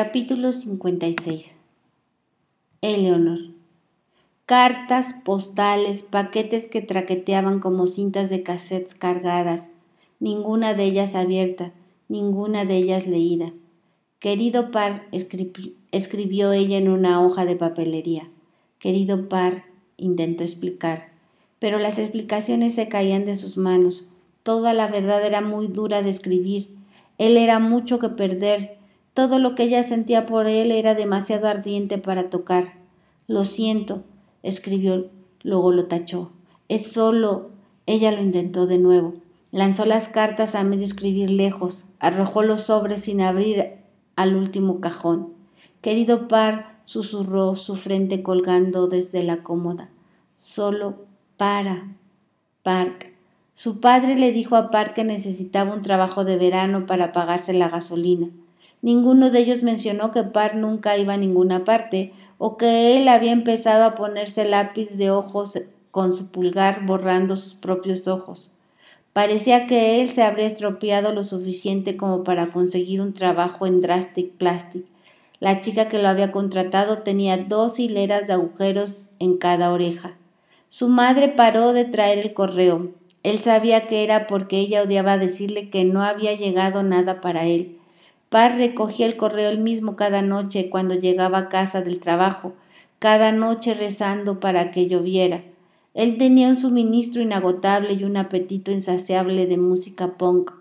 Capítulo 0.00 0.52
56 0.52 1.56
Eleonor 2.82 3.40
Cartas, 4.46 5.12
postales, 5.24 6.04
paquetes 6.04 6.68
que 6.68 6.80
traqueteaban 6.82 7.58
como 7.58 7.88
cintas 7.88 8.30
de 8.30 8.44
cassettes 8.44 8.94
cargadas, 8.94 9.70
ninguna 10.20 10.74
de 10.74 10.84
ellas 10.84 11.16
abierta, 11.16 11.72
ninguna 12.06 12.64
de 12.64 12.76
ellas 12.76 13.08
leída. 13.08 13.52
Querido 14.20 14.70
par, 14.70 15.08
escribió 15.90 16.52
ella 16.52 16.78
en 16.78 16.90
una 16.90 17.20
hoja 17.20 17.44
de 17.44 17.56
papelería. 17.56 18.30
Querido 18.78 19.28
par, 19.28 19.64
intentó 19.96 20.44
explicar, 20.44 21.08
pero 21.58 21.80
las 21.80 21.98
explicaciones 21.98 22.72
se 22.72 22.86
caían 22.86 23.24
de 23.24 23.34
sus 23.34 23.56
manos. 23.56 24.04
Toda 24.44 24.74
la 24.74 24.86
verdad 24.86 25.26
era 25.26 25.40
muy 25.40 25.66
dura 25.66 26.02
de 26.02 26.10
escribir. 26.10 26.68
Él 27.18 27.36
era 27.36 27.58
mucho 27.58 27.98
que 27.98 28.10
perder. 28.10 28.77
Todo 29.18 29.40
lo 29.40 29.56
que 29.56 29.64
ella 29.64 29.82
sentía 29.82 30.26
por 30.26 30.46
él 30.46 30.70
era 30.70 30.94
demasiado 30.94 31.48
ardiente 31.48 31.98
para 31.98 32.30
tocar. 32.30 32.74
Lo 33.26 33.42
siento, 33.42 34.04
escribió, 34.44 35.10
luego 35.42 35.72
lo 35.72 35.86
tachó. 35.86 36.30
Es 36.68 36.92
solo. 36.92 37.50
Ella 37.86 38.12
lo 38.12 38.22
intentó 38.22 38.68
de 38.68 38.78
nuevo. 38.78 39.14
Lanzó 39.50 39.86
las 39.86 40.06
cartas 40.06 40.54
a 40.54 40.62
medio 40.62 40.84
escribir 40.84 41.30
lejos, 41.30 41.86
arrojó 41.98 42.44
los 42.44 42.60
sobres 42.60 43.02
sin 43.02 43.20
abrir 43.20 43.78
al 44.14 44.36
último 44.36 44.80
cajón. 44.80 45.32
Querido 45.80 46.28
par, 46.28 46.74
susurró, 46.84 47.56
su 47.56 47.74
frente 47.74 48.22
colgando 48.22 48.86
desde 48.86 49.24
la 49.24 49.42
cómoda. 49.42 49.90
Solo 50.36 51.06
para. 51.36 51.96
Park. 52.62 53.12
Su 53.54 53.80
padre 53.80 54.14
le 54.14 54.30
dijo 54.30 54.54
a 54.54 54.70
Park 54.70 54.94
que 54.94 55.02
necesitaba 55.02 55.74
un 55.74 55.82
trabajo 55.82 56.24
de 56.24 56.36
verano 56.36 56.86
para 56.86 57.10
pagarse 57.10 57.52
la 57.52 57.68
gasolina. 57.68 58.30
Ninguno 58.80 59.30
de 59.30 59.40
ellos 59.40 59.62
mencionó 59.62 60.12
que 60.12 60.22
Park 60.22 60.54
nunca 60.54 60.96
iba 60.96 61.14
a 61.14 61.18
ninguna 61.18 61.64
parte 61.64 62.12
o 62.38 62.56
que 62.56 62.96
él 62.96 63.08
había 63.08 63.32
empezado 63.32 63.84
a 63.84 63.94
ponerse 63.94 64.44
lápiz 64.44 64.96
de 64.96 65.10
ojos 65.10 65.58
con 65.90 66.14
su 66.14 66.30
pulgar 66.30 66.86
borrando 66.86 67.34
sus 67.34 67.54
propios 67.54 68.06
ojos. 68.06 68.50
Parecía 69.12 69.66
que 69.66 70.00
él 70.00 70.08
se 70.10 70.22
habría 70.22 70.46
estropeado 70.46 71.12
lo 71.12 71.24
suficiente 71.24 71.96
como 71.96 72.22
para 72.22 72.52
conseguir 72.52 73.00
un 73.00 73.14
trabajo 73.14 73.66
en 73.66 73.80
Drastic 73.80 74.32
Plastic. 74.34 74.86
La 75.40 75.60
chica 75.60 75.88
que 75.88 76.00
lo 76.00 76.08
había 76.08 76.30
contratado 76.30 76.98
tenía 76.98 77.36
dos 77.36 77.80
hileras 77.80 78.28
de 78.28 78.34
agujeros 78.34 79.08
en 79.18 79.36
cada 79.36 79.72
oreja. 79.72 80.16
Su 80.68 80.88
madre 80.88 81.28
paró 81.28 81.72
de 81.72 81.84
traer 81.84 82.18
el 82.18 82.34
correo. 82.34 82.92
Él 83.22 83.38
sabía 83.38 83.88
que 83.88 84.04
era 84.04 84.26
porque 84.26 84.58
ella 84.58 84.82
odiaba 84.82 85.18
decirle 85.18 85.70
que 85.70 85.84
no 85.84 86.02
había 86.02 86.34
llegado 86.34 86.82
nada 86.82 87.20
para 87.20 87.44
él. 87.44 87.77
Par 88.28 88.56
recogía 88.56 89.06
el 89.06 89.16
correo 89.16 89.50
él 89.50 89.58
mismo 89.58 89.96
cada 89.96 90.22
noche 90.22 90.68
cuando 90.70 90.94
llegaba 90.94 91.38
a 91.38 91.48
casa 91.48 91.80
del 91.80 91.98
trabajo, 91.98 92.54
cada 92.98 93.32
noche 93.32 93.74
rezando 93.74 94.40
para 94.40 94.70
que 94.70 94.86
lloviera. 94.86 95.44
Él 95.94 96.18
tenía 96.18 96.48
un 96.48 96.58
suministro 96.58 97.22
inagotable 97.22 97.94
y 97.94 98.04
un 98.04 98.16
apetito 98.16 98.70
insaciable 98.70 99.46
de 99.46 99.56
música 99.56 100.18
punk. 100.18 100.52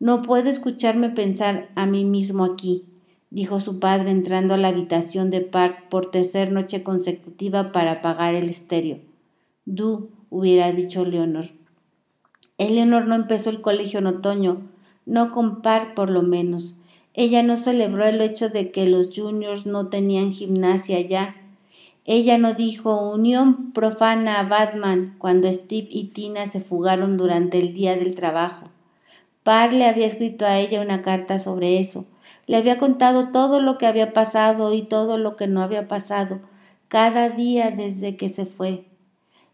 No 0.00 0.22
puedo 0.22 0.48
escucharme 0.48 1.10
pensar 1.10 1.70
a 1.76 1.86
mí 1.86 2.04
mismo 2.04 2.44
aquí, 2.44 2.84
dijo 3.30 3.60
su 3.60 3.78
padre 3.78 4.10
entrando 4.10 4.54
a 4.54 4.56
la 4.56 4.68
habitación 4.68 5.30
de 5.30 5.40
Park 5.40 5.88
por 5.88 6.10
tercera 6.10 6.50
noche 6.50 6.82
consecutiva 6.82 7.72
para 7.72 7.92
apagar 7.92 8.34
el 8.34 8.48
estéreo. 8.48 8.98
Du, 9.64 10.10
hubiera 10.30 10.72
dicho 10.72 11.04
Leonor. 11.04 11.50
Eleonor 12.58 13.06
no 13.06 13.14
empezó 13.14 13.50
el 13.50 13.60
colegio 13.60 14.00
en 14.00 14.06
otoño, 14.06 14.62
no 15.06 15.30
con 15.30 15.62
Park 15.62 15.94
por 15.94 16.10
lo 16.10 16.22
menos. 16.22 16.76
Ella 17.14 17.42
no 17.42 17.56
celebró 17.56 18.06
el 18.06 18.20
hecho 18.22 18.48
de 18.48 18.70
que 18.70 18.86
los 18.86 19.10
juniors 19.14 19.66
no 19.66 19.88
tenían 19.88 20.32
gimnasia 20.32 21.00
ya. 21.00 21.36
Ella 22.04 22.38
no 22.38 22.54
dijo 22.54 23.10
unión 23.10 23.72
profana 23.72 24.40
a 24.40 24.44
Batman 24.44 25.14
cuando 25.18 25.50
Steve 25.52 25.88
y 25.90 26.04
Tina 26.04 26.46
se 26.46 26.60
fugaron 26.60 27.16
durante 27.16 27.58
el 27.58 27.74
día 27.74 27.96
del 27.96 28.14
trabajo. 28.14 28.70
Par 29.44 29.72
le 29.72 29.84
había 29.86 30.06
escrito 30.06 30.46
a 30.46 30.58
ella 30.58 30.80
una 30.80 31.02
carta 31.02 31.38
sobre 31.38 31.78
eso. 31.78 32.06
Le 32.46 32.56
había 32.56 32.78
contado 32.78 33.30
todo 33.30 33.60
lo 33.60 33.78
que 33.78 33.86
había 33.86 34.12
pasado 34.12 34.72
y 34.72 34.82
todo 34.82 35.16
lo 35.18 35.36
que 35.36 35.46
no 35.46 35.62
había 35.62 35.86
pasado, 35.88 36.40
cada 36.88 37.28
día 37.28 37.70
desde 37.70 38.16
que 38.16 38.28
se 38.28 38.46
fue. 38.46 38.84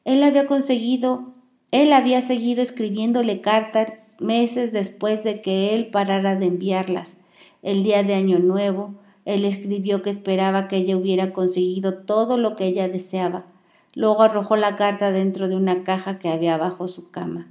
Él 0.05 0.23
había 0.23 0.47
conseguido, 0.47 1.35
él 1.71 1.93
había 1.93 2.23
seguido 2.23 2.63
escribiéndole 2.63 3.43
cartas 3.43 4.17
meses 4.21 4.73
después 4.73 5.23
de 5.23 5.43
que 5.43 5.75
él 5.75 5.89
parara 5.89 6.35
de 6.35 6.47
enviarlas. 6.47 7.18
El 7.63 7.83
día 7.83 8.03
de 8.03 8.15
Año 8.15 8.39
Nuevo, 8.39 8.95
él 9.25 9.45
escribió 9.45 10.01
que 10.01 10.11
esperaba 10.11 10.69
que 10.69 10.77
ella 10.77 10.97
hubiera 10.97 11.33
conseguido 11.33 11.95
todo 11.95 12.39
lo 12.39 12.55
que 12.57 12.67
ella 12.67 12.89
deseaba. 12.89 13.47
Luego 13.95 14.23
arrojó 14.23 14.57
la 14.57 14.77
carta 14.77 15.11
dentro 15.11 15.49
de 15.49 15.57
una 15.57 15.83
caja 15.83 16.19
que 16.19 16.29
había 16.29 16.57
bajo 16.57 16.87
su 16.87 17.11
cama. 17.11 17.49